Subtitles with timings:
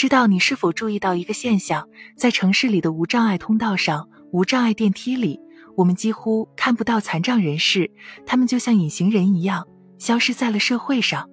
[0.00, 5.38] 知道你是否注意到一个现象，在城市里的无障碍通道上、无障碍电梯里，
[5.76, 7.90] 我们几乎看不到残障人士，
[8.24, 9.68] 他们就像隐形人一样，
[9.98, 11.28] 消失在了社会上。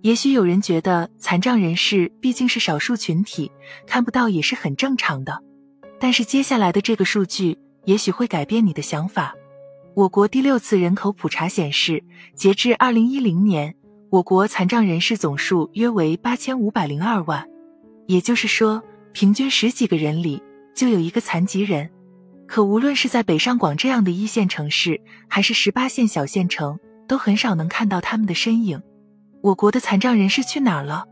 [0.00, 3.52] 也许有人觉得残障人士毕竟是少数群体，
[3.86, 5.42] 看不到也是很正常的。
[6.00, 9.34] 但是接下来的这个数据也许会改变你的想法。
[9.94, 12.02] 我国第六次人口普查显示，
[12.34, 13.74] 截至二零一零年，
[14.08, 17.46] 我国残障人士总数约为八千五百零二万，
[18.06, 20.42] 也就是说，平均十几个人里
[20.74, 21.90] 就有一个残疾人。
[22.46, 26.78] 可无论是在北上广这样的一线城市，还是十八线小县城，
[27.08, 28.80] 都很少能看到他们的身影。
[29.42, 31.04] 我国的残障人士去哪儿了？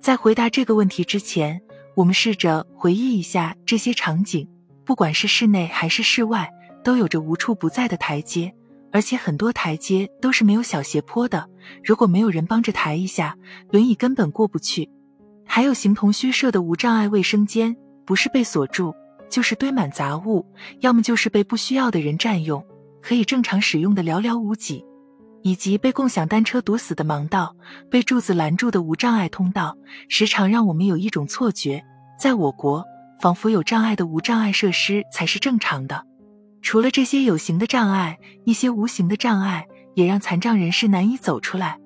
[0.00, 1.62] 在回答这个问题之前，
[1.94, 4.48] 我们试着回忆一下这些场景。
[4.84, 6.50] 不管是室内还是室外，
[6.82, 8.52] 都有着无处不在的台阶，
[8.90, 11.48] 而且很多台阶都是没有小斜坡的。
[11.84, 13.36] 如果没有人帮着抬一下，
[13.70, 14.90] 轮椅根本过不去。
[15.54, 18.94] 还有形同虚设的无障碍卫生间，不是被锁住，
[19.28, 20.46] 就是堆满杂物，
[20.80, 22.64] 要么就是被不需要的人占用，
[23.02, 24.82] 可以正常使用的寥寥无几。
[25.42, 27.54] 以及被共享单车堵死的盲道，
[27.90, 29.76] 被柱子拦住的无障碍通道，
[30.08, 31.84] 时常让我们有一种错觉，
[32.18, 32.82] 在我国，
[33.20, 36.02] 仿佛有障碍的无障碍设施才是正常的。
[36.62, 41.78] 除了这些有形的障碍，一些无形的障碍也让残障人士难以走出来。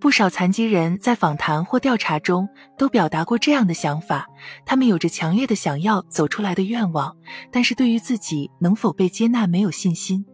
[0.00, 2.48] 不少残疾人在访谈或调查中
[2.78, 4.26] 都表达过这样的想法：
[4.64, 7.14] 他们有着强烈的想要走出来的愿望，
[7.52, 10.24] 但是对于自己能否被接纳没有信心。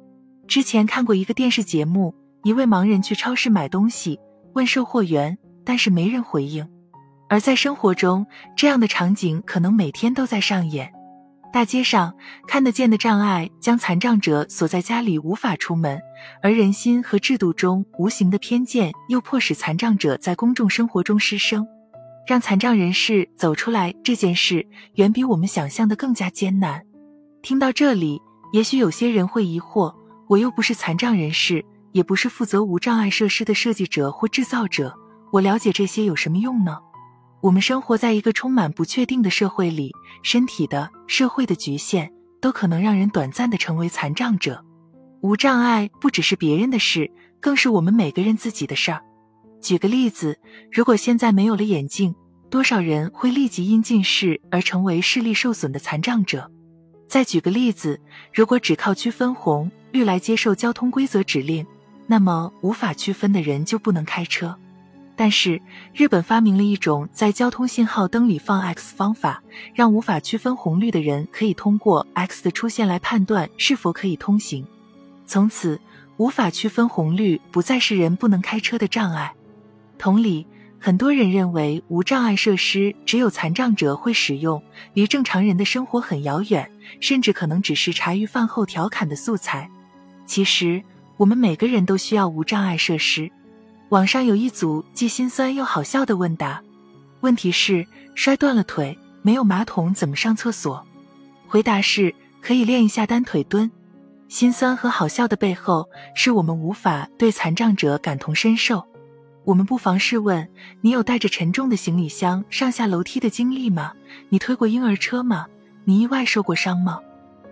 [0.47, 2.15] 之前看过一个电视节目。
[2.45, 4.21] 一位盲人去超市买东西，
[4.55, 6.65] 问售货员，但是没人回应。
[7.29, 8.25] 而在生活中，
[8.57, 10.93] 这样的场景可能每天都在上演。
[11.57, 12.15] 大街上
[12.47, 15.97] 看得见的障碍将残障者锁在家里，无法出门；
[16.43, 21.67] 而人心和制度中无形的偏见又迫使残障者在公众生活中失声。
[22.27, 26.83] 让残障人士走出来这件事，远比我们想象的更加艰难。
[27.41, 28.21] 听到这里，
[28.53, 29.95] 也许有些人会疑惑：
[30.29, 31.65] 我又不是残障人士。
[31.93, 34.95] 也不是负责无障碍设施的设计者或制造者，
[35.33, 36.77] 我了解这些有什么用呢？
[37.43, 39.93] 我们生活在一个充满不确定的社会里，
[40.23, 42.11] 身体的、社会的局限
[42.41, 44.65] 都可能让人短暂的成为残障者。
[45.21, 47.11] 无障碍不只是别人的事，
[47.41, 49.03] 更是我们每个人自己的事儿。
[49.61, 50.39] 举个例子，
[50.73, 52.15] 如果现在没有了眼镜，
[52.51, 56.51] 多少人会立即因近视而成为视力受损的残障者？
[57.09, 58.01] 再举个例子，
[58.33, 61.67] 如果只靠区分红绿来接受交通规则指令，
[62.07, 64.57] 那么无法区分的人就不能开车，
[65.19, 65.61] 但是
[65.95, 69.43] 日本发明了一种在交通信号灯里放 X 方法，
[69.75, 74.67] 让无法区分红绿的人可以通过 X 的出现来判断是否可以通行。
[75.27, 75.81] 从此，
[76.19, 79.33] 无法区分红绿不再是人不能开车的障碍。
[79.99, 80.47] 同理，
[80.79, 84.63] 很多人认为无障碍设施只有残障者会使用，
[84.93, 89.71] 离正常人的生活很遥远，甚至可能只是茶余饭后调侃的素材。
[90.27, 90.83] 其实。
[91.19, 93.31] 我们每个人都需要无障碍设施。
[93.91, 96.61] 网上有一组既心酸又好笑的问答，
[97.21, 97.87] 问题是：
[98.17, 100.85] 摔断了腿，没有马桶怎么上厕所？
[101.47, 103.71] 回答是：可以练一下单腿蹲。
[104.29, 108.85] 心酸和好笑的背后，是我们无法对残障者感同身受。
[109.45, 110.49] 我们不妨试问：
[110.81, 113.93] 你有带着沉重的行李箱上下楼梯的经历吗？
[114.31, 115.47] 你推过婴儿车吗？
[115.85, 116.99] 你意外受过伤吗？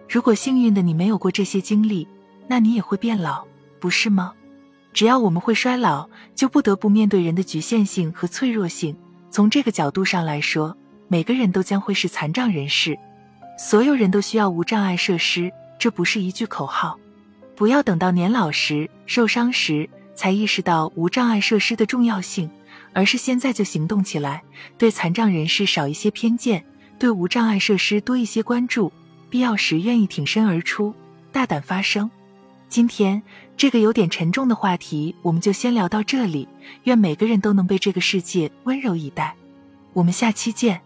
[0.08, 2.08] 如果幸运的你没有过这些经历，
[2.48, 3.46] 那你也会变老。
[3.78, 4.32] 不是吗？
[4.94, 8.96] 只要我们会衰老，就不得不面对人的局限性和脆弱性。
[9.28, 10.76] 从这个角度上来说，
[11.08, 12.96] 每个人都将会是残障人士。
[13.58, 16.96] 所有人都需要无障碍设施，这不是一句口号。
[17.56, 22.48] 不要等到年老时、受伤时才意识到无障碍设施的重要性，
[22.92, 24.44] 而是现在就行动起来，
[24.78, 26.64] 对残障人士少一些偏见，
[27.00, 28.92] 对无障碍设施多一些关注，
[29.28, 30.94] 必要时愿意挺身而出，
[31.32, 32.08] 大胆发声。
[32.68, 33.22] 今天
[33.56, 36.48] 这个有点沉重的话题，我们就先聊到这里。
[36.84, 39.36] 愿每个人都能被这个世界温柔以待。
[39.92, 40.80] 我们下期见。